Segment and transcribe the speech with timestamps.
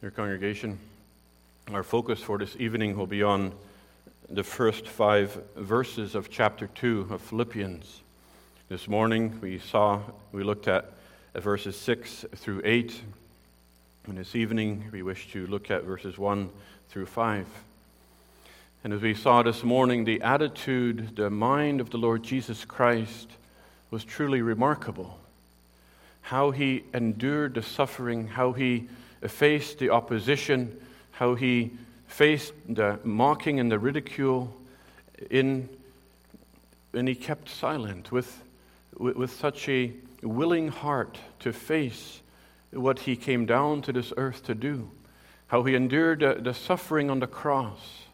[0.00, 0.78] Dear congregation,
[1.72, 3.52] our focus for this evening will be on
[4.30, 8.02] the first five verses of chapter 2 of Philippians.
[8.68, 10.00] This morning we saw,
[10.30, 10.92] we looked at
[11.34, 13.00] verses 6 through 8.
[14.06, 16.48] And this evening we wish to look at verses 1
[16.90, 17.46] through 5.
[18.84, 23.30] And as we saw this morning, the attitude, the mind of the Lord Jesus Christ
[23.90, 25.18] was truly remarkable.
[26.20, 28.86] How he endured the suffering, how he
[29.26, 30.80] faced the opposition,
[31.12, 31.72] how he
[32.06, 34.54] faced the mocking and the ridicule,
[35.30, 35.68] in,
[36.92, 38.42] and he kept silent with,
[38.96, 39.92] with, with such a
[40.22, 42.20] willing heart to face
[42.70, 44.90] what he came down to this earth to do.
[45.48, 48.04] How he endured the, the suffering on the cross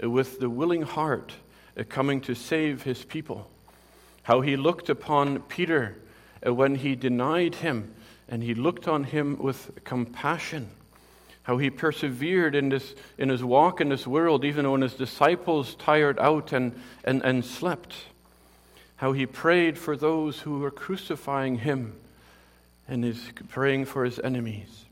[0.00, 1.32] with the willing heart
[1.76, 3.50] uh, coming to save his people.
[4.22, 5.96] How he looked upon Peter
[6.46, 7.94] uh, when he denied him
[8.28, 10.70] and he looked on him with compassion.
[11.44, 15.74] How he persevered in, this, in his walk in this world, even when his disciples
[15.76, 17.94] tired out and, and, and slept.
[18.96, 21.94] How he prayed for those who were crucifying him
[22.86, 24.84] and is praying for his enemies.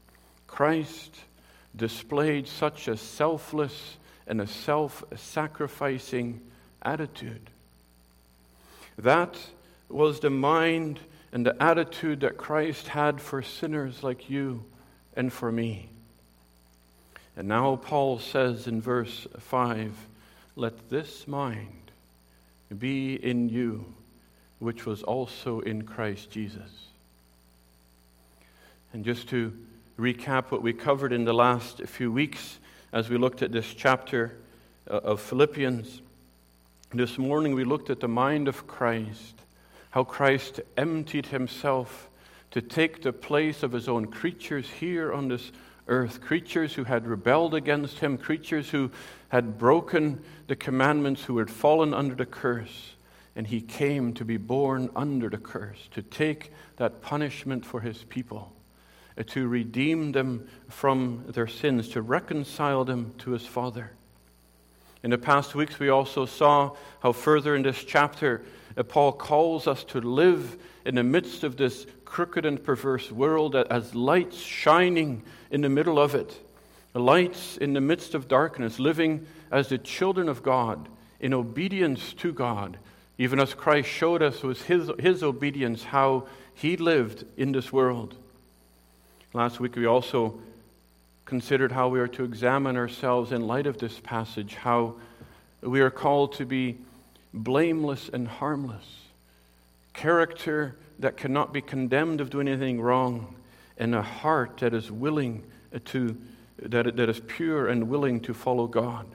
[0.47, 1.15] Christ
[1.75, 6.41] displayed such a selfless and a self sacrificing
[6.83, 7.51] attitude.
[8.97, 9.37] That
[9.89, 11.01] was the mind
[11.33, 14.65] and the attitude that Christ had for sinners like you
[15.15, 15.89] and for me.
[17.37, 19.95] And now Paul says in verse 5
[20.55, 21.91] Let this mind
[22.77, 23.93] be in you,
[24.59, 26.89] which was also in Christ Jesus.
[28.93, 29.53] And just to
[29.99, 32.59] recap what we covered in the last few weeks
[32.93, 34.37] as we looked at this chapter
[34.91, 36.01] uh, of Philippians,
[36.95, 39.35] this morning we looked at the mind of Christ
[39.97, 42.11] how Christ emptied himself
[42.51, 45.53] to take the place of his own creatures here on this
[45.89, 48.91] earth, creatures who had rebelled against him, creatures who
[49.31, 52.93] had broken the commandments, who had fallen under the curse.
[53.37, 58.05] And he came to be born under the curse, to take that punishment for his
[58.05, 58.53] people,
[59.29, 63.93] to redeem them from their sins, to reconcile them to his Father.
[65.03, 68.43] In the past weeks, we also saw how further in this chapter,
[68.85, 73.95] Paul calls us to live in the midst of this crooked and perverse world as
[73.95, 76.39] lights shining in the middle of it,
[76.95, 80.89] lights in the midst of darkness, living as the children of God
[81.21, 82.77] in obedience to God,
[83.19, 88.15] even as Christ showed us with his, his obedience how he lived in this world.
[89.33, 90.39] Last week we also
[91.25, 94.95] considered how we are to examine ourselves in light of this passage, how
[95.61, 96.79] we are called to be
[97.37, 98.87] blameless and harmless,
[99.93, 103.35] character that cannot be condemned of doing anything wrong,
[103.79, 105.45] and a heart that is willing
[105.85, 106.17] to,
[106.61, 109.07] that, that is pure and willing to follow God.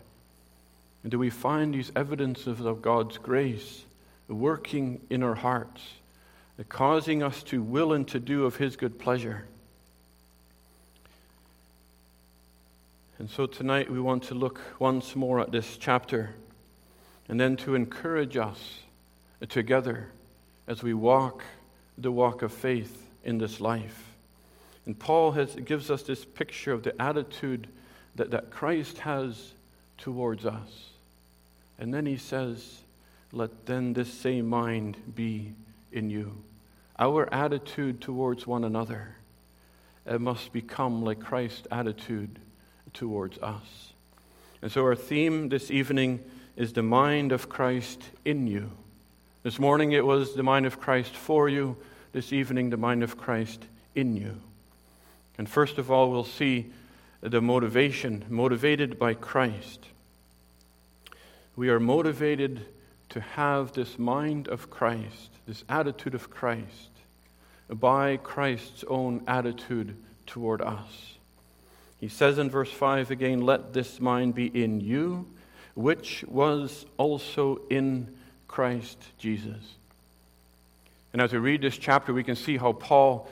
[1.03, 3.83] And do we find these evidences of God's grace
[4.27, 5.81] working in our hearts,
[6.69, 9.47] causing us to will and to do of His good pleasure?
[13.17, 16.35] And so tonight we want to look once more at this chapter
[17.31, 18.79] and then to encourage us
[19.47, 20.09] together
[20.67, 21.45] as we walk
[21.97, 24.11] the walk of faith in this life.
[24.85, 27.67] And Paul has, gives us this picture of the attitude
[28.17, 29.53] that, that Christ has
[29.97, 30.89] towards us.
[31.79, 32.81] And then he says,
[33.31, 35.53] Let then this same mind be
[35.93, 36.35] in you.
[36.99, 39.15] Our attitude towards one another
[40.05, 42.39] it must become like Christ's attitude
[42.93, 43.93] towards us.
[44.61, 46.19] And so, our theme this evening
[46.55, 48.71] is the mind of Christ in you.
[49.43, 51.77] This morning it was the mind of Christ for you.
[52.11, 54.39] This evening, the mind of Christ in you.
[55.37, 56.71] And first of all, we'll see
[57.21, 59.85] the motivation, motivated by Christ.
[61.55, 62.65] We are motivated
[63.09, 66.89] to have this mind of Christ, this attitude of Christ,
[67.69, 69.95] by Christ's own attitude
[70.25, 71.15] toward us.
[71.99, 75.27] He says in verse 5 again, Let this mind be in you
[75.75, 78.15] which was also in
[78.47, 79.75] Christ Jesus.
[81.13, 83.29] And as we read this chapter, we can see how Paul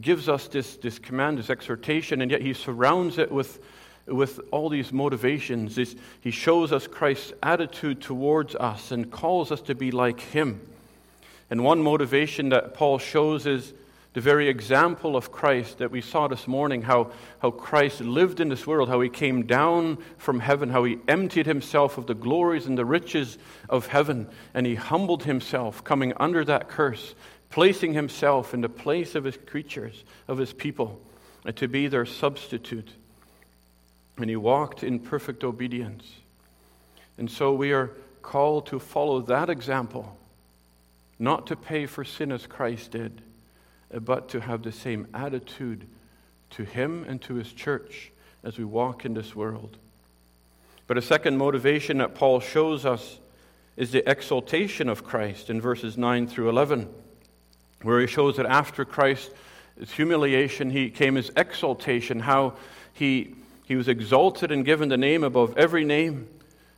[0.00, 3.58] gives us this, this command, this exhortation, and yet he surrounds it with,
[4.06, 5.78] with all these motivations.
[6.20, 10.60] He shows us Christ's attitude towards us and calls us to be like him.
[11.50, 13.72] And one motivation that Paul shows is
[14.14, 18.48] the very example of Christ that we saw this morning, how, how Christ lived in
[18.48, 22.66] this world, how he came down from heaven, how he emptied himself of the glories
[22.66, 23.36] and the riches
[23.68, 27.16] of heaven, and he humbled himself, coming under that curse,
[27.50, 31.00] placing himself in the place of his creatures, of his people,
[31.56, 32.90] to be their substitute.
[34.16, 36.04] and he walked in perfect obedience.
[37.18, 37.90] And so we are
[38.22, 40.16] called to follow that example,
[41.18, 43.20] not to pay for sin as Christ did,
[44.00, 45.86] but to have the same attitude
[46.50, 49.76] to him and to his church as we walk in this world.
[50.86, 53.18] But a second motivation that Paul shows us
[53.76, 56.88] is the exaltation of Christ in verses 9 through 11,
[57.82, 59.30] where he shows that after Christ's
[59.94, 62.54] humiliation, he came his exaltation, how
[62.92, 63.34] he,
[63.64, 66.28] he was exalted and given the name above every name,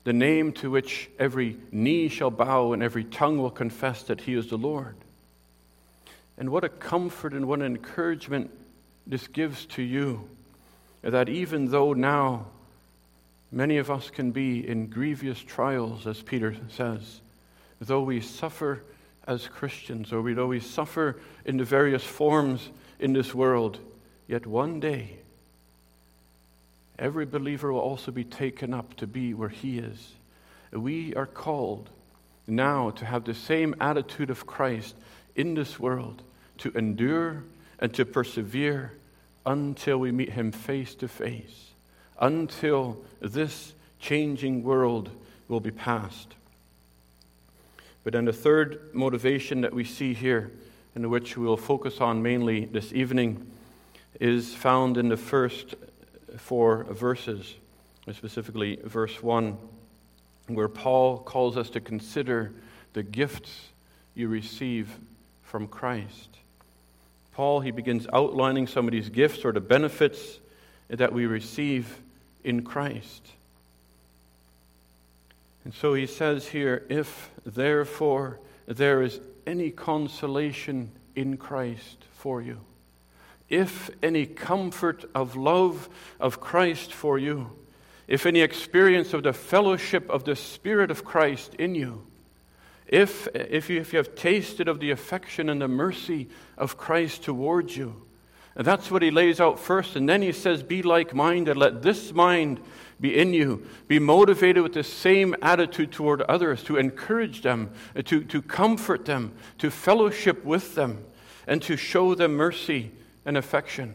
[0.04, 4.34] the name to which every knee shall bow and every tongue will confess that he
[4.34, 4.94] is the Lord.
[6.38, 8.50] And what a comfort and what an encouragement
[9.06, 10.28] this gives to you
[11.02, 12.46] that even though now
[13.52, 17.20] many of us can be in grievous trials, as Peter says,
[17.80, 18.82] though we suffer
[19.26, 22.68] as Christians, or we, though we suffer in the various forms
[22.98, 23.78] in this world,
[24.26, 25.16] yet one day
[26.98, 30.12] every believer will also be taken up to be where he is.
[30.72, 31.88] We are called
[32.46, 34.94] now to have the same attitude of Christ
[35.34, 36.22] in this world,
[36.58, 37.44] to endure
[37.78, 38.92] and to persevere
[39.44, 41.70] until we meet him face to face,
[42.20, 45.10] until this changing world
[45.48, 46.34] will be passed.
[48.04, 50.50] But then the third motivation that we see here,
[50.94, 53.50] and which we will focus on mainly this evening,
[54.20, 55.74] is found in the first
[56.36, 57.54] four verses,
[58.12, 59.56] specifically verse 1,
[60.48, 62.52] where Paul calls us to consider
[62.92, 63.68] the gifts
[64.14, 64.96] you receive
[65.42, 66.30] from Christ.
[67.36, 70.38] Paul, he begins outlining some of these gifts or the benefits
[70.88, 72.00] that we receive
[72.42, 73.26] in Christ.
[75.62, 82.56] And so he says here, if therefore there is any consolation in Christ for you,
[83.50, 87.50] if any comfort of love of Christ for you,
[88.08, 92.06] if any experience of the fellowship of the Spirit of Christ in you,
[92.88, 97.24] if, if, you, if you have tasted of the affection and the mercy of Christ
[97.24, 98.02] towards you,
[98.56, 99.96] and that's what he lays out first.
[99.96, 101.58] And then he says, Be like minded.
[101.58, 102.58] Let this mind
[102.98, 103.66] be in you.
[103.86, 109.04] Be motivated with the same attitude toward others, to encourage them, uh, to, to comfort
[109.04, 111.04] them, to fellowship with them,
[111.46, 112.92] and to show them mercy
[113.26, 113.94] and affection.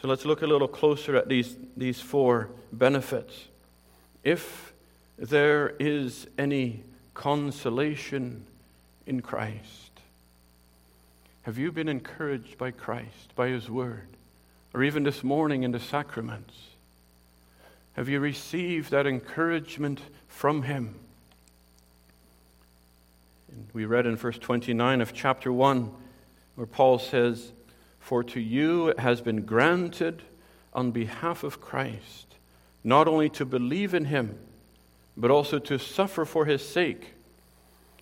[0.00, 3.48] So let's look a little closer at these, these four benefits.
[4.22, 4.72] If
[5.18, 6.84] there is any
[7.18, 8.44] consolation
[9.04, 9.90] in Christ.
[11.42, 14.06] Have you been encouraged by Christ, by His Word,
[14.72, 16.54] or even this morning in the sacraments?
[17.94, 20.94] Have you received that encouragement from Him?
[23.72, 25.90] We read in verse 29 of chapter 1
[26.54, 27.50] where Paul says,
[27.98, 30.22] For to you it has been granted
[30.72, 32.36] on behalf of Christ
[32.84, 34.38] not only to believe in Him,
[35.18, 37.12] but also to suffer for his sake.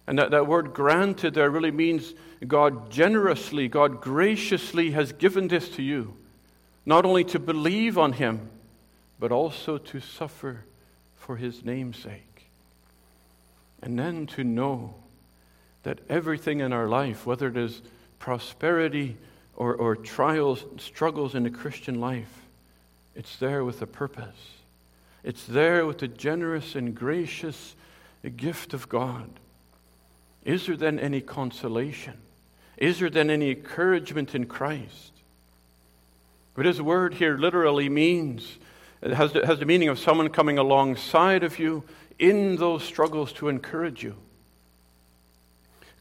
[0.06, 2.14] And that, that word granted there really means
[2.46, 6.14] God generously, God graciously has given this to you,
[6.84, 8.50] not only to believe on him,
[9.18, 10.64] but also to suffer
[11.16, 12.22] for his namesake.
[13.82, 14.94] And then to know
[15.82, 17.80] that everything in our life, whether it is
[18.18, 19.16] prosperity
[19.56, 22.42] or, or trials, struggles in the Christian life,
[23.14, 24.55] it's there with a purpose.
[25.24, 27.74] It's there with the generous and gracious
[28.36, 29.28] gift of God.
[30.44, 32.14] Is there then any consolation?
[32.76, 35.12] Is there then any encouragement in Christ?
[36.54, 38.58] But his word here literally means,
[39.02, 41.84] it has the, has the meaning of someone coming alongside of you
[42.18, 44.16] in those struggles to encourage you.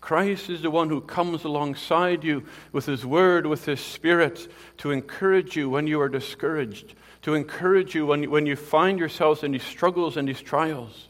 [0.05, 4.47] Christ is the one who comes alongside you with His Word, with His Spirit,
[4.77, 6.93] to encourage you when you are discouraged,
[7.23, 11.07] to encourage you when, when you find yourselves in these struggles and these trials.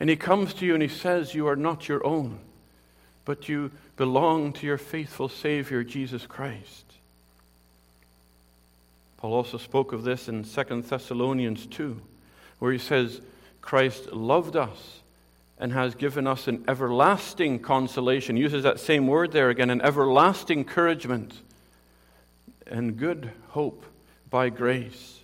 [0.00, 2.40] And He comes to you and He says, You are not your own,
[3.24, 6.84] but you belong to your faithful Savior, Jesus Christ.
[9.18, 12.00] Paul also spoke of this in 2 Thessalonians 2,
[12.58, 13.20] where he says,
[13.62, 14.98] Christ loved us
[15.58, 18.36] and has given us an everlasting consolation.
[18.36, 21.40] Uses that same word there again, an everlasting encouragement
[22.66, 23.84] and good hope
[24.30, 25.20] by grace.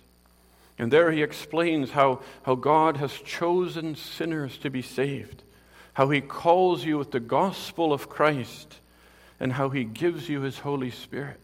[0.77, 5.43] And there he explains how, how God has chosen sinners to be saved,
[5.93, 8.79] how he calls you with the gospel of Christ,
[9.39, 11.39] and how he gives you his Holy Spirit.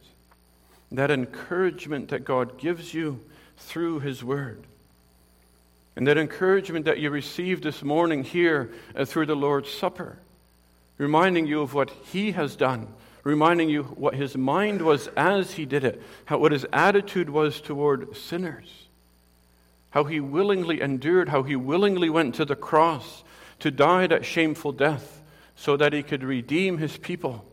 [0.91, 3.19] That encouragement that God gives you
[3.57, 4.63] through his word.
[5.97, 10.19] And that encouragement that you received this morning here uh, through the Lord's Supper,
[10.99, 15.65] reminding you of what He has done, reminding you what His mind was as He
[15.65, 18.85] did it, how, what His attitude was toward sinners,
[19.89, 23.23] how he willingly endured, how he willingly went to the cross
[23.57, 25.19] to die that shameful death
[25.55, 27.43] so that he could redeem his people.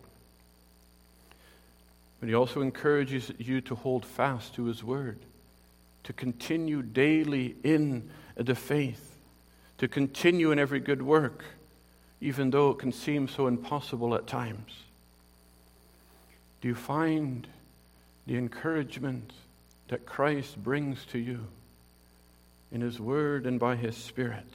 [2.20, 5.16] But he also encourages you to hold fast to his word,
[6.02, 9.16] to continue daily in the faith,
[9.78, 11.44] to continue in every good work,
[12.20, 14.72] even though it can seem so impossible at times.
[16.60, 17.46] Do you find
[18.26, 19.32] the encouragement
[19.88, 21.46] that Christ brings to you
[22.72, 24.46] in his word and by his spirit?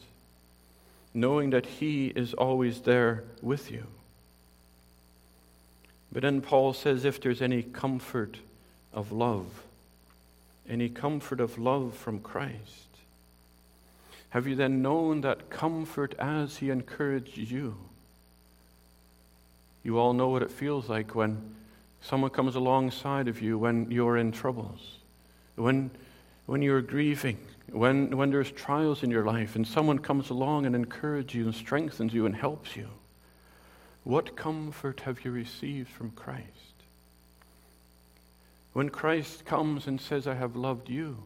[1.13, 3.85] knowing that He is always there with you.
[6.11, 8.37] But then Paul says if there's any comfort
[8.93, 9.63] of love,
[10.67, 12.88] any comfort of love from Christ,
[14.29, 17.75] have you then known that comfort as He encouraged you?
[19.83, 21.55] You all know what it feels like when
[22.01, 24.97] someone comes alongside of you when you're in troubles,
[25.55, 25.91] when,
[26.45, 27.37] when you're grieving,
[27.71, 31.55] when, when there's trials in your life and someone comes along and encourages you and
[31.55, 32.87] strengthens you and helps you,
[34.03, 36.45] what comfort have you received from Christ?
[38.73, 41.17] When Christ comes and says, I have loved you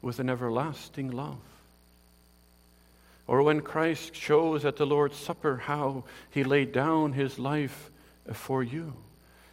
[0.00, 1.36] with an everlasting love.
[3.28, 7.90] Or when Christ shows at the Lord's Supper how he laid down his life
[8.32, 8.94] for you,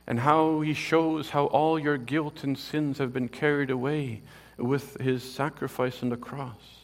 [0.08, 4.22] and how he shows how all your guilt and sins have been carried away
[4.58, 6.84] with his sacrifice on the cross.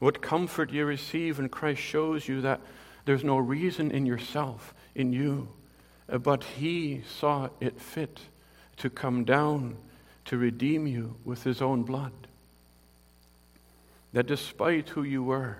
[0.00, 2.60] What comfort you receive when Christ shows you that
[3.04, 5.48] there's no reason in yourself, in you,
[6.08, 8.18] but he saw it fit
[8.78, 9.76] to come down
[10.24, 12.12] to redeem you with his own blood.
[14.12, 15.58] That despite who you were,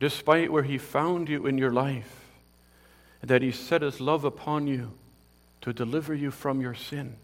[0.00, 2.30] despite where he found you in your life,
[3.22, 4.92] that he set his love upon you
[5.60, 7.16] to deliver you from your sin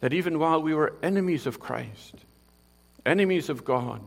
[0.00, 2.14] that even while we were enemies of Christ,
[3.04, 4.00] enemies of God,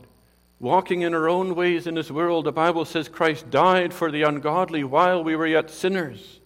[0.59, 4.23] walking in our own ways in this world, the Bible says Christ died for the
[4.23, 6.38] ungodly while we were yet sinners.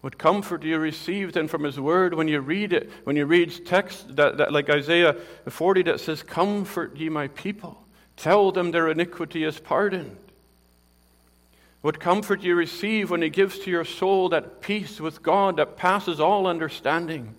[0.00, 3.26] What comfort do you receive then from His Word when you read it, when you
[3.26, 5.14] read text that, that, like Isaiah
[5.46, 7.84] 40 that says, Comfort ye my people,
[8.16, 10.16] tell them their iniquity is pardoned.
[11.82, 15.76] What comfort you receive when He gives to your soul that peace with God that
[15.76, 17.34] passes all understanding.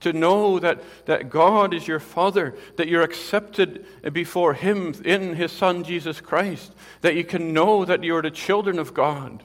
[0.00, 5.52] To know that, that God is your Father, that you're accepted before Him in His
[5.52, 9.42] Son Jesus Christ, that you can know that you're the children of God.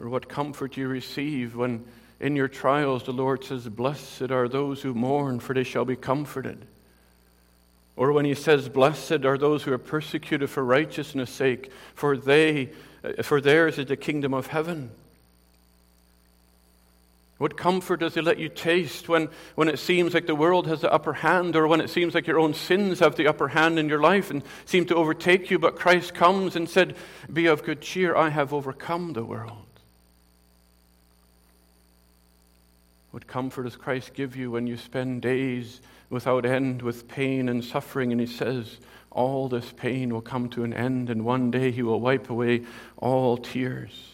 [0.00, 1.84] Or what comfort you receive when
[2.20, 5.96] in your trials the Lord says, Blessed are those who mourn, for they shall be
[5.96, 6.64] comforted.
[7.96, 12.70] Or when he says, Blessed are those who are persecuted for righteousness' sake, for, they,
[13.22, 14.90] for theirs is the kingdom of heaven.
[17.36, 20.82] What comfort does he let you taste when, when it seems like the world has
[20.82, 23.78] the upper hand, or when it seems like your own sins have the upper hand
[23.78, 25.58] in your life and seem to overtake you?
[25.58, 26.96] But Christ comes and said,
[27.32, 29.69] Be of good cheer, I have overcome the world.
[33.10, 37.64] What comfort does Christ give you when you spend days without end with pain and
[37.64, 38.12] suffering.
[38.12, 38.76] And he says,
[39.10, 42.64] All this pain will come to an end, and one day he will wipe away
[42.96, 44.08] all tears.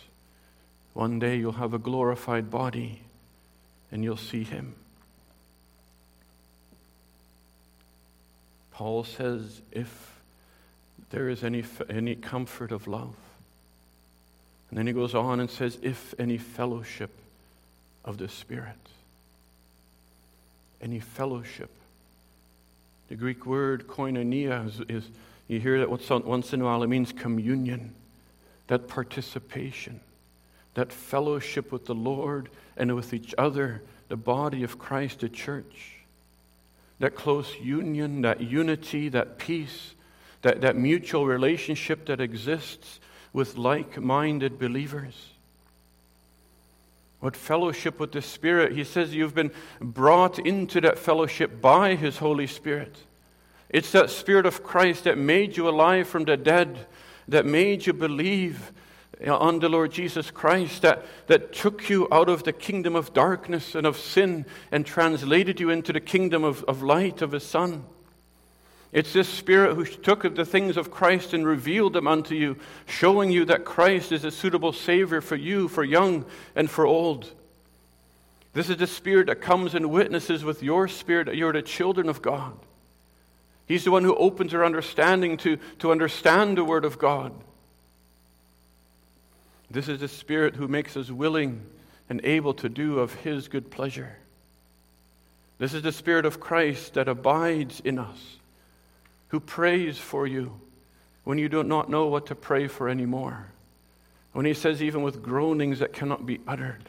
[0.93, 3.01] One day you'll have a glorified body,
[3.91, 4.75] and you'll see him.
[8.73, 10.21] Paul says, If
[11.11, 13.17] there is any, any comfort of love,
[14.69, 17.11] and then he goes on and says, If any fellowship
[18.07, 18.79] of the Spirit,
[20.81, 21.71] any fellowship
[23.09, 25.11] the Greek word koinonia is, is
[25.49, 27.95] you hear that once in a while, it means communion,
[28.67, 30.01] that participation,
[30.75, 35.93] that fellowship with the Lord and with each other, the body of Christ, the church.
[36.99, 39.95] That close union, that unity, that peace,
[40.43, 42.99] that, that mutual relationship that exists
[43.33, 45.15] with like minded believers.
[47.21, 48.73] What fellowship with the Spirit?
[48.73, 52.97] He says you've been brought into that fellowship by His Holy Spirit.
[53.69, 56.87] It's that Spirit of Christ that made you alive from the dead,
[57.29, 58.73] that made you believe
[59.27, 63.75] on the Lord Jesus Christ, that, that took you out of the kingdom of darkness
[63.75, 67.85] and of sin and translated you into the kingdom of, of light of His Son.
[68.93, 73.31] It's this Spirit who took the things of Christ and revealed them unto you, showing
[73.31, 76.25] you that Christ is a suitable Savior for you, for young
[76.55, 77.31] and for old.
[78.55, 82.09] This is the Spirit that comes and witnesses with your spirit that you're the children
[82.09, 82.55] of God.
[83.67, 87.33] He's the one who opens our understanding to, to understand the Word of God.
[89.71, 91.67] This is the Spirit who makes us willing
[92.09, 94.17] and able to do of His good pleasure.
[95.59, 98.36] This is the Spirit of Christ that abides in us,
[99.29, 100.61] who prays for you
[101.25, 103.47] when you do not know what to pray for anymore.
[104.33, 106.85] When he says, even with groanings that cannot be uttered.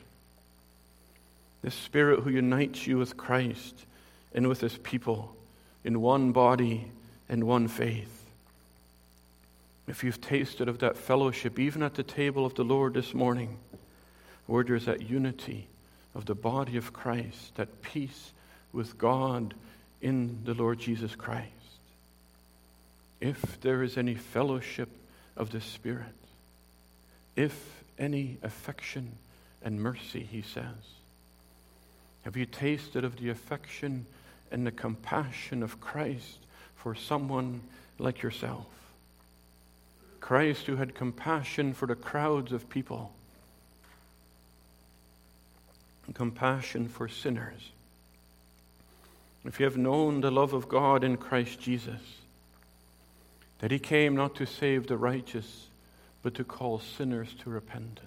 [1.62, 3.86] The Spirit who unites you with Christ
[4.34, 5.36] and with his people
[5.84, 6.91] in one body
[7.29, 8.13] and one faith.
[9.88, 13.58] If you've tasted of that fellowship, even at the table of the Lord this morning,
[14.46, 15.67] where there's that unity
[16.13, 18.32] of the body of Christ, that peace
[18.74, 19.53] with God
[20.01, 21.51] in the Lord Jesus Christ.
[23.19, 24.89] If there is any fellowship
[25.36, 26.05] of the Spirit,
[27.36, 29.13] if any affection
[29.63, 30.65] and mercy, he says.
[32.24, 34.05] Have you tasted of the affection
[34.51, 36.38] and the compassion of Christ
[36.75, 37.62] for someone
[38.00, 38.65] like yourself?
[40.19, 43.13] Christ, who had compassion for the crowds of people,
[46.13, 47.71] compassion for sinners.
[49.45, 52.01] If you have known the love of God in Christ Jesus,
[53.59, 55.67] that he came not to save the righteous,
[56.23, 58.03] but to call sinners to repentance.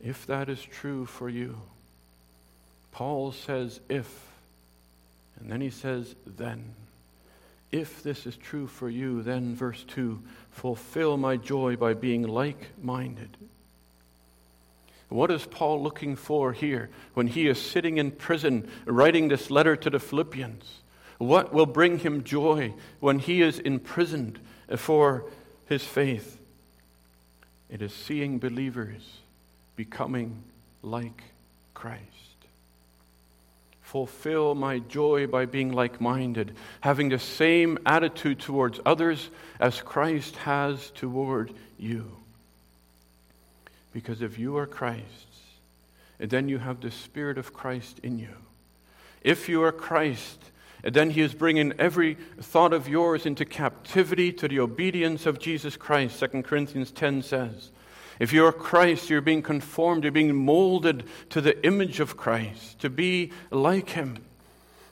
[0.00, 1.58] If that is true for you,
[2.92, 4.28] Paul says, if,
[5.40, 6.74] and then he says, then.
[7.70, 12.70] If this is true for you, then, verse 2, fulfill my joy by being like
[12.82, 13.36] minded.
[15.08, 19.76] What is Paul looking for here when he is sitting in prison writing this letter
[19.76, 20.80] to the Philippians?
[21.22, 24.40] What will bring him joy when he is imprisoned
[24.76, 25.24] for
[25.68, 26.36] his faith?
[27.70, 29.18] It is seeing believers
[29.76, 30.42] becoming
[30.82, 31.22] like
[31.74, 32.02] Christ.
[33.82, 40.34] Fulfill my joy by being like minded, having the same attitude towards others as Christ
[40.38, 42.16] has toward you.
[43.92, 45.38] Because if you are Christ's,
[46.18, 48.34] then you have the Spirit of Christ in you.
[49.22, 50.40] If you are Christ,
[50.84, 55.38] and then he is bringing every thought of yours into captivity to the obedience of
[55.38, 57.70] Jesus Christ, 2 Corinthians 10 says.
[58.18, 62.90] If you're Christ, you're being conformed, you're being molded to the image of Christ, to
[62.90, 64.18] be like him.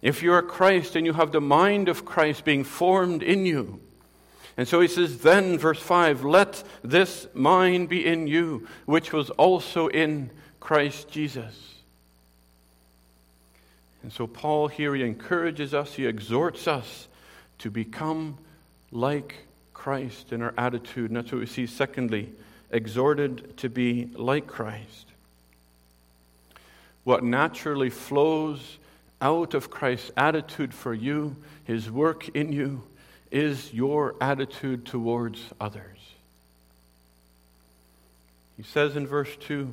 [0.03, 3.81] If you're Christ and you have the mind of Christ being formed in you.
[4.57, 9.31] And so he says, then, verse 5, let this mind be in you, which was
[9.31, 11.80] also in Christ Jesus.
[14.03, 17.09] And so, Paul here, he encourages us, he exhorts us
[17.59, 18.39] to become
[18.91, 21.11] like Christ in our attitude.
[21.11, 22.33] And that's what we see, secondly,
[22.71, 25.07] exhorted to be like Christ.
[27.05, 28.79] What naturally flows
[29.21, 32.83] out of Christ's attitude for you, his work in you,
[33.31, 35.99] is your attitude towards others.
[38.57, 39.73] He says in verse 2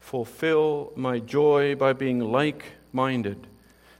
[0.00, 3.46] Fulfill my joy by being like minded,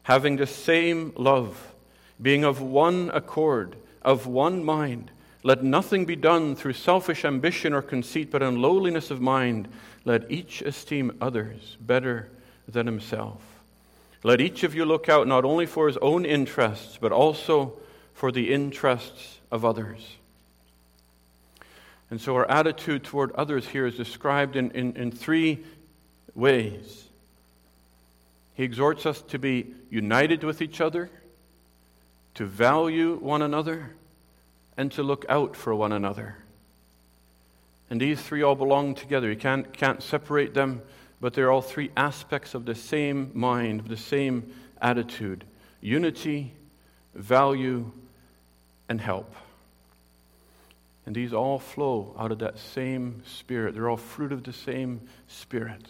[0.04, 1.72] having the same love,
[2.20, 5.10] being of one accord, of one mind.
[5.42, 9.68] Let nothing be done through selfish ambition or conceit, but in lowliness of mind,
[10.04, 12.30] let each esteem others better
[12.66, 13.42] than himself.
[14.22, 17.74] Let each of you look out not only for his own interests, but also
[18.14, 20.16] for the interests of others.
[22.10, 25.64] And so our attitude toward others here is described in, in, in three
[26.34, 27.03] ways.
[28.54, 31.10] He exhorts us to be united with each other,
[32.34, 33.90] to value one another,
[34.76, 36.36] and to look out for one another.
[37.90, 39.28] And these three all belong together.
[39.28, 40.82] You can't, can't separate them,
[41.20, 45.44] but they're all three aspects of the same mind, of the same attitude
[45.80, 46.50] unity,
[47.14, 47.90] value,
[48.88, 49.34] and help.
[51.06, 53.74] And these all flow out of that same Spirit.
[53.74, 55.82] They're all fruit of the same Spirit.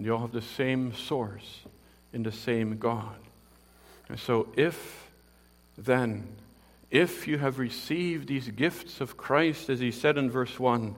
[0.00, 1.60] And they all have the same source
[2.14, 3.18] in the same God.
[4.08, 5.10] And so, if
[5.76, 6.26] then,
[6.90, 10.94] if you have received these gifts of Christ, as he said in verse 1,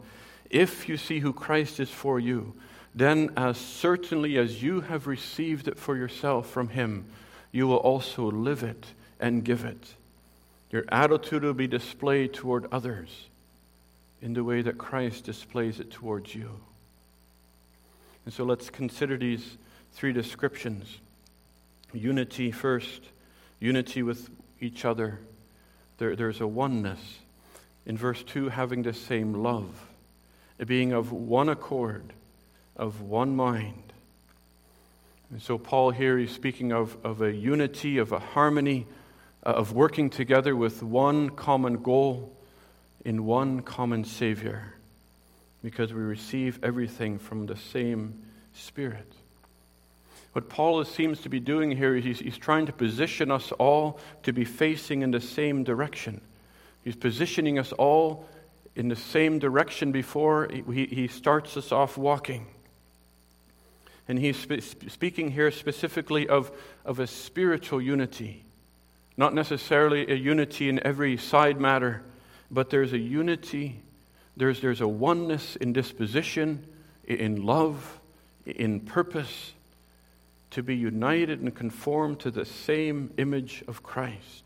[0.50, 2.54] if you see who Christ is for you,
[2.94, 7.06] then as certainly as you have received it for yourself from him,
[7.50, 8.86] you will also live it
[9.18, 9.94] and give it.
[10.70, 13.26] Your attitude will be displayed toward others
[14.20, 16.60] in the way that Christ displays it towards you.
[18.24, 19.56] And so let's consider these
[19.92, 20.98] three descriptions
[21.92, 23.02] unity first,
[23.60, 24.30] unity with
[24.60, 25.18] each other.
[25.98, 27.18] There, there's a oneness.
[27.84, 29.88] In verse 2, having the same love,
[30.64, 32.12] being of one accord,
[32.76, 33.92] of one mind.
[35.30, 38.86] And so, Paul here is speaking of, of a unity, of a harmony,
[39.44, 42.32] uh, of working together with one common goal
[43.04, 44.74] in one common Savior
[45.62, 48.22] because we receive everything from the same
[48.54, 49.10] Spirit.
[50.32, 53.98] What Paul seems to be doing here is he's, he's trying to position us all
[54.22, 56.20] to be facing in the same direction.
[56.84, 58.26] He's positioning us all
[58.74, 62.46] in the same direction before he, he starts us off walking.
[64.08, 66.50] And he's spe- speaking here specifically of,
[66.84, 68.44] of a spiritual unity,
[69.16, 72.02] not necessarily a unity in every side matter,
[72.50, 73.80] but there's a unity,
[74.36, 76.66] there's, there's a oneness in disposition,
[77.06, 78.00] in love,
[78.46, 79.52] in purpose,
[80.52, 84.42] to be united and conformed to the same image of Christ.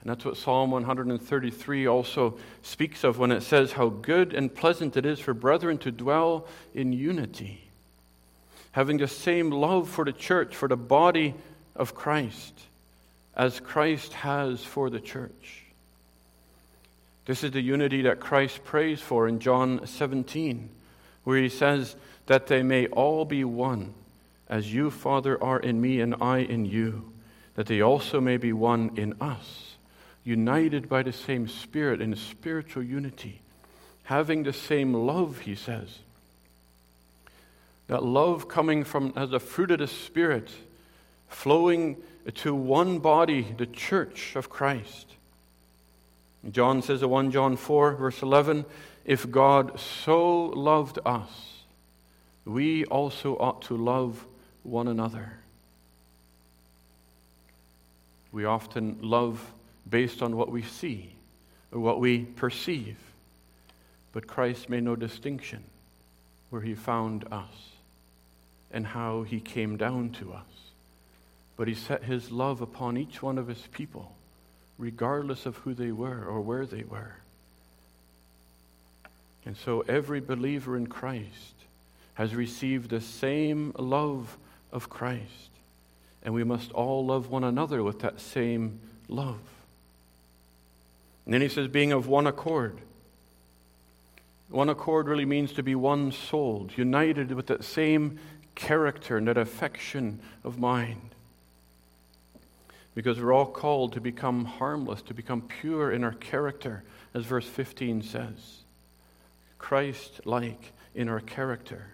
[0.00, 4.96] And that's what Psalm 133 also speaks of when it says how good and pleasant
[4.96, 7.68] it is for brethren to dwell in unity,
[8.72, 11.34] having the same love for the church, for the body
[11.74, 12.54] of Christ,
[13.34, 15.65] as Christ has for the church.
[17.26, 20.70] This is the unity that Christ prays for in John 17,
[21.24, 23.94] where he says that they may all be one,
[24.48, 27.12] as you, Father, are in me and I in you,
[27.56, 29.66] that they also may be one in us
[30.26, 33.40] united by the same Spirit in spiritual unity,
[34.02, 36.00] having the same love, he says.
[37.86, 40.50] That love coming from as a fruit of the Spirit,
[41.28, 41.96] flowing
[42.34, 45.05] to one body, the church of Christ.
[46.50, 48.64] John says in 1 John 4, verse 11,
[49.04, 51.30] if God so loved us,
[52.44, 54.24] we also ought to love
[54.62, 55.32] one another.
[58.32, 59.52] We often love
[59.88, 61.12] based on what we see
[61.72, 62.98] or what we perceive.
[64.12, 65.62] But Christ made no distinction
[66.50, 67.70] where he found us
[68.70, 70.44] and how he came down to us.
[71.56, 74.15] But he set his love upon each one of his people,
[74.78, 77.16] regardless of who they were or where they were.
[79.44, 81.54] And so every believer in Christ
[82.14, 84.36] has received the same love
[84.72, 85.50] of Christ.
[86.22, 89.38] And we must all love one another with that same love.
[91.24, 92.78] And then he says, being of one accord.
[94.48, 98.18] One accord really means to be one souled, united with that same
[98.54, 101.15] character and that affection of mind.
[102.96, 106.82] Because we're all called to become harmless, to become pure in our character,
[107.12, 108.62] as verse 15 says.
[109.58, 111.88] Christ like in our character,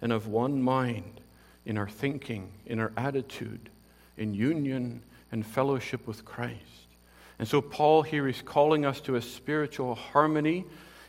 [0.00, 1.20] and of one mind
[1.66, 3.68] in our thinking, in our attitude,
[4.16, 6.60] in union and fellowship with Christ.
[7.40, 10.64] And so, Paul here is calling us to a spiritual harmony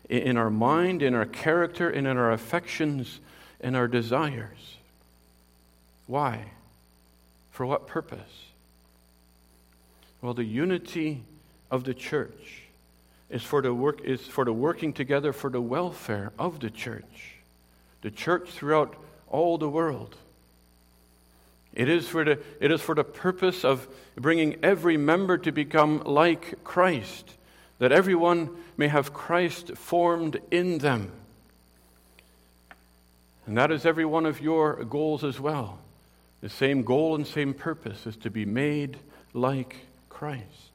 [0.09, 3.19] in our mind, in our character, and in our affections
[3.61, 4.77] and our desires.
[6.07, 6.45] Why?
[7.51, 8.46] For what purpose?
[10.27, 11.23] Well, the unity
[11.71, 12.63] of the church
[13.29, 17.35] is for the, work, is for the working together for the welfare of the church,
[18.01, 18.93] the church throughout
[19.29, 20.17] all the world.
[21.73, 23.87] It is, for the, it is for the purpose of
[24.17, 27.31] bringing every member to become like Christ,
[27.79, 31.09] that everyone may have Christ formed in them.
[33.45, 35.79] And that is every one of your goals as well.
[36.41, 38.97] The same goal and same purpose is to be made
[39.33, 39.77] like
[40.17, 40.71] Christ.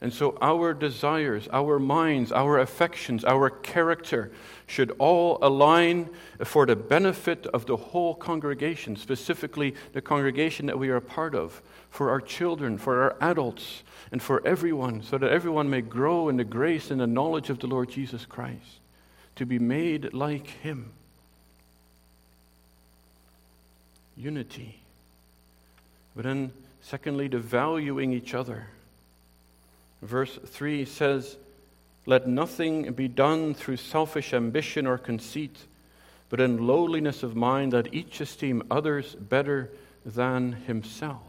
[0.00, 4.30] And so our desires, our minds, our affections, our character
[4.68, 6.08] should all align
[6.44, 11.34] for the benefit of the whole congregation, specifically the congregation that we are a part
[11.34, 16.28] of, for our children, for our adults, and for everyone, so that everyone may grow
[16.28, 18.78] in the grace and the knowledge of the Lord Jesus Christ,
[19.34, 20.92] to be made like Him.
[24.16, 24.78] Unity.
[26.14, 26.52] But then,
[26.84, 28.66] secondly, the valuing each other.
[30.02, 31.36] Verse 3 says,
[32.06, 35.56] Let nothing be done through selfish ambition or conceit,
[36.28, 39.70] but in lowliness of mind let each esteem others better
[40.04, 41.22] than himself.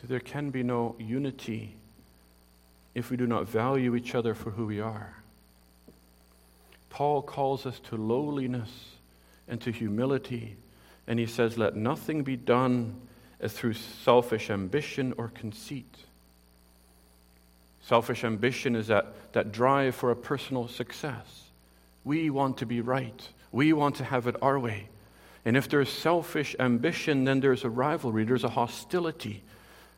[0.00, 1.74] So there can be no unity
[2.94, 5.14] if we do not value each other for who we are.
[6.88, 8.70] Paul calls us to lowliness
[9.48, 10.56] and to humility,
[11.06, 12.94] and he says, Let nothing be done
[13.48, 15.94] through selfish ambition or conceit.
[17.82, 21.44] Selfish ambition is that, that drive for a personal success.
[22.04, 23.28] We want to be right.
[23.52, 24.88] We want to have it our way.
[25.44, 29.42] And if there's selfish ambition, then there's a rivalry, there's a hostility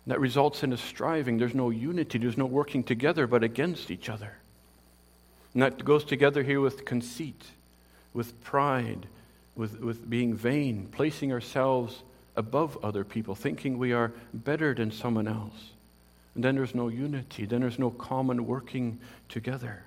[0.07, 1.38] that results in a striving.
[1.38, 4.33] There's no unity, there's no working together, but against each other.
[5.55, 7.42] And that goes together here with conceit,
[8.12, 9.07] with pride,
[9.57, 12.03] with, with being vain, placing ourselves
[12.38, 15.72] above other people, thinking we are better than someone else.
[16.35, 19.83] And then there's no unity, then there's no common working together.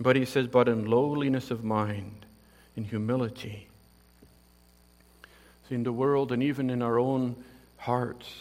[0.00, 2.24] But he says, but in lowliness of mind,
[2.76, 3.66] in humility.
[5.68, 7.34] See, in the world and even in our own
[7.76, 8.32] hearts,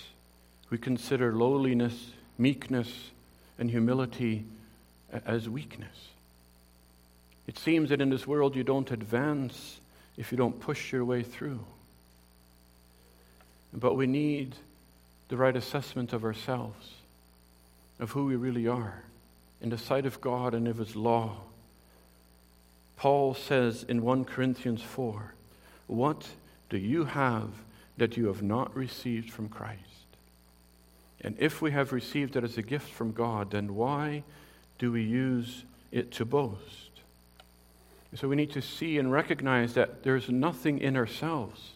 [0.70, 3.10] we consider lowliness, meekness,
[3.58, 4.46] and humility
[5.26, 6.10] as weakness.
[7.48, 9.80] It seems that in this world you don't advance
[10.18, 11.62] if you don't push your way through.
[13.78, 14.56] But we need
[15.30, 16.94] the right assessment of ourselves,
[18.00, 19.04] of who we really are,
[19.62, 21.38] in the sight of God and of His law.
[22.96, 25.34] Paul says in 1 Corinthians 4
[25.86, 26.28] What
[26.72, 27.50] do you have
[27.98, 29.82] that you have not received from Christ?
[31.22, 34.24] And if we have received it as a gift from God, then why
[34.80, 36.62] do we use it to boast?
[38.16, 41.74] So we need to see and recognize that there's nothing in ourselves,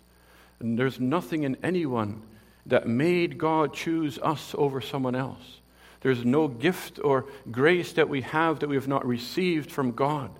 [0.61, 2.21] and there's nothing in anyone
[2.67, 5.59] that made God choose us over someone else.
[6.01, 10.31] There's no gift or grace that we have that we have not received from God.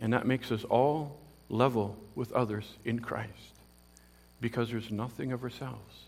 [0.00, 3.30] And that makes us all level with others in Christ
[4.40, 6.04] because there's nothing of ourselves.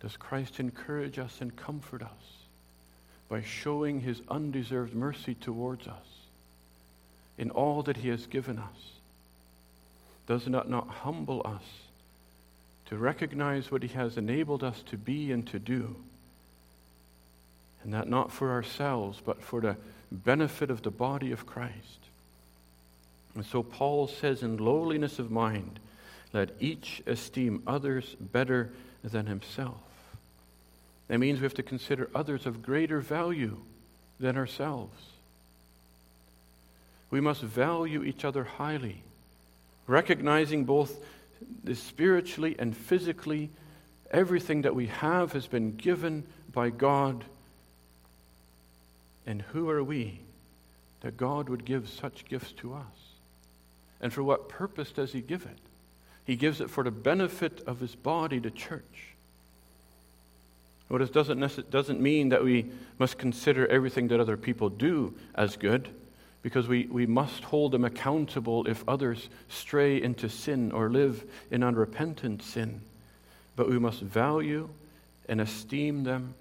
[0.00, 2.10] Does Christ encourage us and comfort us
[3.28, 6.06] by showing his undeserved mercy towards us
[7.38, 8.94] in all that he has given us?
[10.26, 11.62] Does that not humble us
[12.86, 15.96] to recognize what he has enabled us to be and to do?
[17.82, 19.76] And that not for ourselves, but for the
[20.10, 21.98] benefit of the body of Christ.
[23.34, 25.78] And so Paul says, in lowliness of mind,
[26.32, 28.70] let each esteem others better
[29.02, 29.80] than himself.
[31.08, 33.58] That means we have to consider others of greater value
[34.18, 34.98] than ourselves.
[37.10, 39.02] We must value each other highly,
[39.86, 40.96] recognizing both
[41.74, 43.50] spiritually and physically
[44.10, 47.24] everything that we have has been given by God.
[49.26, 50.20] And who are we
[51.00, 52.82] that God would give such gifts to us?
[54.00, 55.58] And for what purpose does He give it?
[56.24, 59.14] He gives it for the benefit of His body, the church.
[60.88, 65.56] Well, this doesn't, doesn't mean that we must consider everything that other people do as
[65.56, 65.88] good,
[66.44, 71.62] because we, we must hold them accountable if others stray into sin or live in
[71.62, 72.82] unrepentant sin.
[73.56, 74.68] But we must value
[75.26, 76.34] and esteem them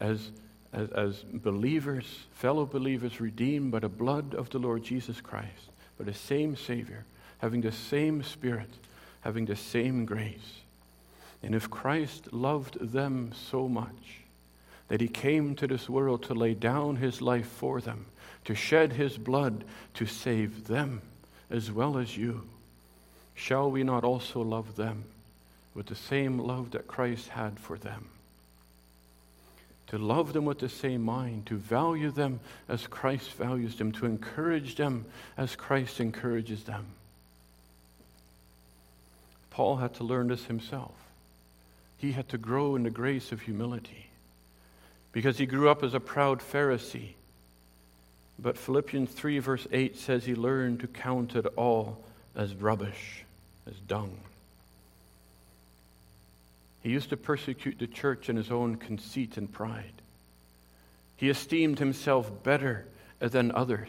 [0.00, 0.30] as,
[0.72, 5.68] as, as believers, fellow believers redeemed by the blood of the Lord Jesus Christ,
[5.98, 7.04] by the same Savior,
[7.36, 8.70] having the same Spirit,
[9.20, 10.62] having the same grace.
[11.42, 14.22] And if Christ loved them so much
[14.88, 18.06] that he came to this world to lay down his life for them,
[18.44, 21.02] to shed his blood to save them
[21.50, 22.42] as well as you,
[23.34, 25.04] shall we not also love them
[25.74, 28.06] with the same love that Christ had for them?
[29.88, 34.06] To love them with the same mind, to value them as Christ values them, to
[34.06, 35.04] encourage them
[35.36, 36.86] as Christ encourages them.
[39.50, 40.92] Paul had to learn this himself
[41.98, 44.05] he had to grow in the grace of humility
[45.16, 47.14] because he grew up as a proud Pharisee.
[48.38, 53.24] But Philippians 3, verse 8 says he learned to count it all as rubbish,
[53.66, 54.18] as dung.
[56.82, 60.02] He used to persecute the church in his own conceit and pride.
[61.16, 62.84] He esteemed himself better
[63.18, 63.88] than others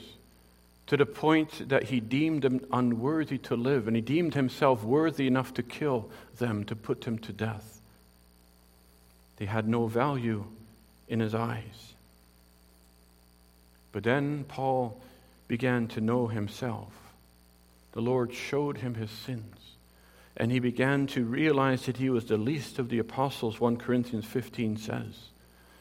[0.86, 5.28] to the point that he deemed them unworthy to live, and he deemed himself worthy
[5.28, 7.82] enough to kill them, to put them to death.
[9.36, 10.46] They had no value
[11.08, 11.94] in his eyes.
[13.92, 15.00] But then Paul
[15.48, 16.92] began to know himself.
[17.94, 19.56] The Lord showed him his sins.
[20.36, 24.26] And he began to realize that he was the least of the apostles, 1 Corinthians
[24.26, 25.16] 15 says.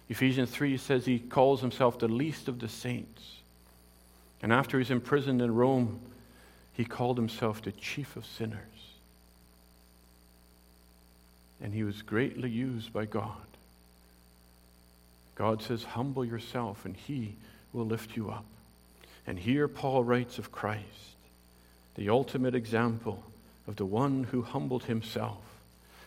[0.08, 3.22] Ephesians 3 says he calls himself the least of the saints.
[4.42, 6.00] And after he's imprisoned in Rome,
[6.72, 8.60] he called himself the chief of sinners.
[11.60, 13.45] And he was greatly used by God.
[15.36, 17.36] God says, Humble yourself, and he
[17.72, 18.44] will lift you up.
[19.26, 21.16] And here Paul writes of Christ,
[21.94, 23.22] the ultimate example
[23.68, 25.42] of the one who humbled himself.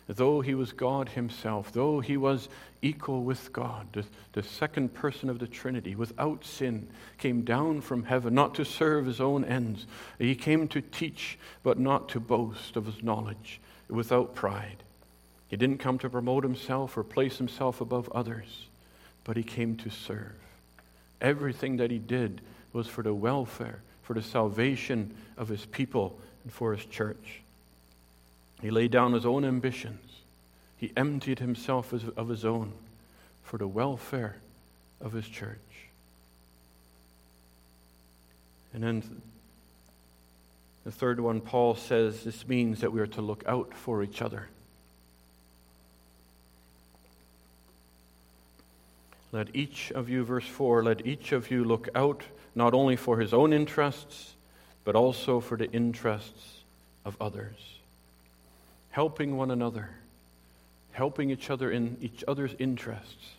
[0.08, 2.50] Though he was God himself, though he was
[2.82, 6.88] equal with God, the, the, second person of the Trinity, without sin,
[7.20, 9.86] came down from heaven not to serve his own ends.
[10.18, 14.78] He came to teach, but not to boast of his knowledge, without pride.
[15.48, 18.69] He didn't come to promote himself or place himself above others
[19.30, 20.34] but he came to serve.
[21.22, 22.42] Everything that he did
[22.74, 27.42] was for the welfare, for the salvation of his people, and for his church.
[28.60, 30.02] He laid down his own ambitions.
[30.78, 32.72] He emptied himself of his own
[33.44, 34.38] for the welfare
[35.00, 35.60] of his church.
[38.74, 39.22] And then
[40.86, 44.24] The third one, Paul says this means that we are to look out for each
[44.24, 44.48] other.
[49.32, 52.24] Let each of you, verse 4, let each of you look out
[52.56, 54.34] not only for his own interests,
[54.84, 56.62] but also for the interests
[57.06, 57.56] of others.
[58.90, 59.92] Helping one another,
[60.92, 63.34] helping each other in each other's interests.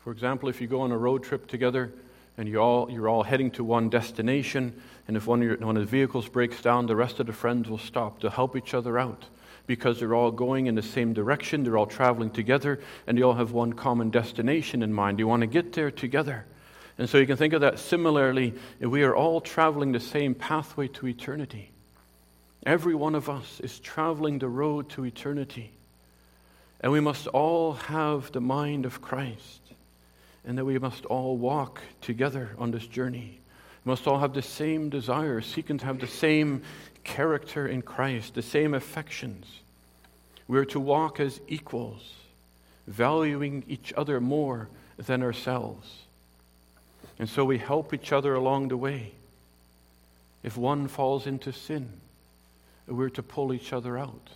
[0.00, 1.90] For example, if you go on a road trip together
[2.36, 5.76] and you all, you're all heading to one destination, and if one of, your, one
[5.76, 8.74] of the vehicles breaks down, the rest of the friends will stop to help each
[8.74, 9.24] other out
[9.68, 13.34] because they're all going in the same direction, they're all traveling together, and they all
[13.34, 15.18] have one common destination in mind.
[15.18, 16.46] They want to get there together.
[16.96, 18.54] And so you can think of that similarly.
[18.80, 21.70] We are all traveling the same pathway to eternity.
[22.66, 25.70] Every one of us is traveling the road to eternity.
[26.80, 29.60] And we must all have the mind of Christ.
[30.44, 33.40] And that we must all walk together on this journey.
[33.84, 36.62] Must all have the same desires, seeking to have the same
[37.04, 39.46] character in Christ, the same affections.
[40.46, 42.14] We are to walk as equals,
[42.86, 45.88] valuing each other more than ourselves.
[47.18, 49.12] And so we help each other along the way.
[50.42, 51.88] If one falls into sin,
[52.86, 54.30] we're to pull each other out.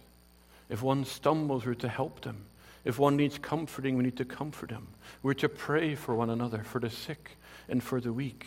[0.68, 2.44] If one stumbles, we're to help them.
[2.84, 4.88] If one needs comforting, we need to comfort them.
[5.22, 7.36] We're to pray for one another, for the sick
[7.68, 8.46] and for the weak.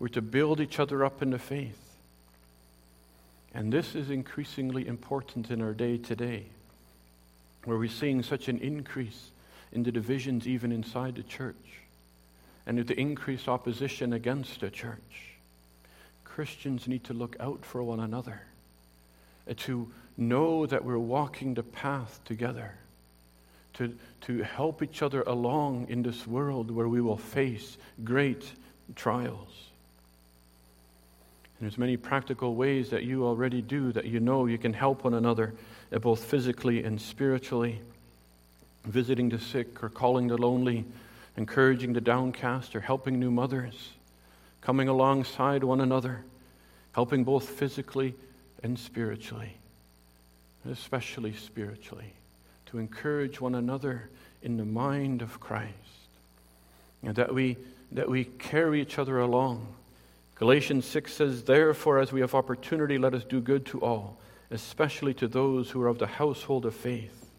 [0.00, 1.78] We're to build each other up in the faith.
[3.54, 6.46] And this is increasingly important in our day today,
[7.64, 9.30] where we're seeing such an increase
[9.72, 11.54] in the divisions even inside the church
[12.66, 15.36] and the increased opposition against the church.
[16.24, 18.40] Christians need to look out for one another,
[19.48, 22.72] uh, to know that we're walking the path together,
[23.74, 28.50] to, to help each other along in this world where we will face great
[28.94, 29.69] trials.
[31.60, 35.12] There's many practical ways that you already do that you know you can help one
[35.12, 35.52] another,
[35.92, 37.80] uh, both physically and spiritually.
[38.84, 40.86] Visiting the sick or calling the lonely,
[41.36, 43.90] encouraging the downcast or helping new mothers,
[44.62, 46.24] coming alongside one another,
[46.92, 48.14] helping both physically
[48.62, 49.52] and spiritually,
[50.70, 52.14] especially spiritually,
[52.66, 54.08] to encourage one another
[54.42, 55.74] in the mind of Christ.
[57.02, 57.58] And that we,
[57.92, 59.66] that we carry each other along
[60.40, 64.16] Galatians 6 says, Therefore, as we have opportunity, let us do good to all,
[64.50, 67.30] especially to those who are of the household of faith.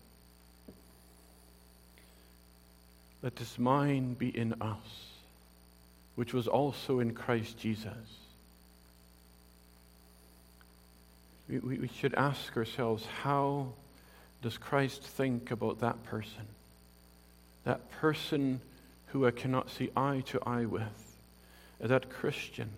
[3.23, 5.07] Let this mind be in us,
[6.13, 7.91] which was also in Christ Jesus.
[11.49, 13.69] We, we, we should ask ourselves how
[14.43, 16.45] does Christ think about that person?
[17.63, 18.61] That person
[19.07, 21.17] who I cannot see eye to eye with,
[21.79, 22.69] that Christian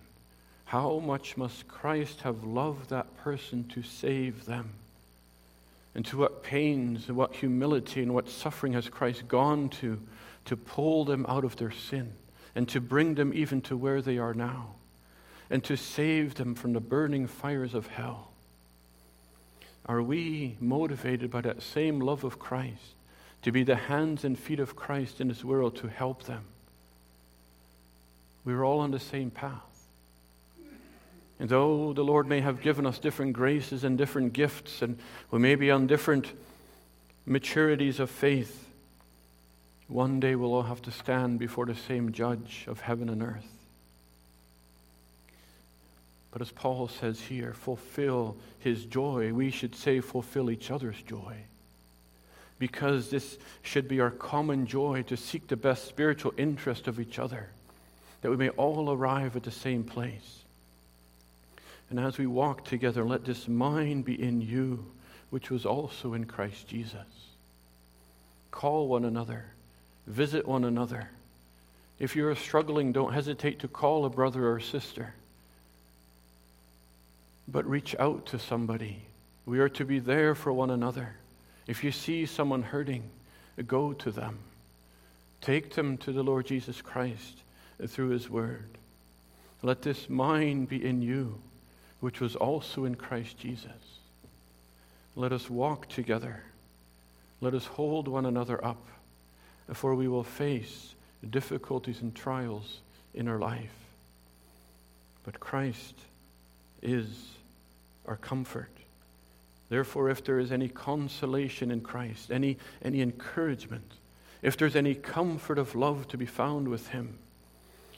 [0.66, 4.72] how much must Christ have loved that person to save them?
[5.96, 10.00] And to what pains and what humility and what suffering has Christ gone to
[10.46, 12.14] to pull them out of their sin
[12.56, 14.74] and to bring them even to where they are now
[15.50, 18.32] and to save them from the burning fires of hell?
[19.86, 22.96] Are we motivated by that same love of Christ
[23.42, 26.46] to be the hands and feet of Christ in this world to help them?
[28.46, 29.73] We're all on the same path.
[31.40, 34.98] And though the Lord may have given us different graces and different gifts, and
[35.32, 36.32] we may be on different
[37.28, 38.68] maturities of faith,
[39.88, 43.46] one day we'll all have to stand before the same judge of heaven and earth.
[46.32, 49.34] But as Paul says here, fulfill his joy.
[49.34, 51.38] We should say, fulfill each other's joy.
[52.58, 57.20] Because this should be our common joy to seek the best spiritual interest of each
[57.20, 57.50] other,
[58.22, 60.43] that we may all arrive at the same place.
[61.94, 64.84] And as we walk together, let this mind be in you,
[65.30, 67.06] which was also in Christ Jesus.
[68.50, 69.46] Call one another,
[70.08, 71.12] visit one another.
[72.00, 75.14] If you're struggling, don't hesitate to call a brother or sister.
[77.48, 79.04] But reach out to somebody.
[79.46, 81.14] We are to be there for one another.
[81.68, 83.04] If you see someone hurting,
[83.68, 84.40] go to them.
[85.42, 87.44] Take them to the Lord Jesus Christ
[87.88, 88.80] through His Word.
[89.62, 91.40] Let this mind be in you
[92.04, 93.72] which was also in Christ Jesus.
[95.16, 96.44] Let us walk together.
[97.40, 98.86] Let us hold one another up,
[99.72, 100.96] for we will face
[101.30, 102.80] difficulties and trials
[103.14, 103.72] in our life.
[105.24, 105.94] But Christ
[106.82, 107.08] is
[108.06, 108.72] our comfort.
[109.70, 113.94] Therefore, if there is any consolation in Christ, any, any encouragement,
[114.42, 117.18] if there's any comfort of love to be found with Him,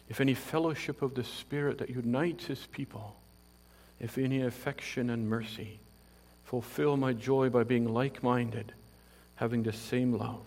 [0.09, 3.15] if any fellowship of the Spirit that unites His people,
[3.99, 5.79] if any affection and mercy.
[6.43, 8.73] Fulfill my joy by being like minded,
[9.35, 10.45] having the same love